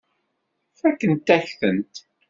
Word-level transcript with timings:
Fakkent-ak-tent. 0.79 1.95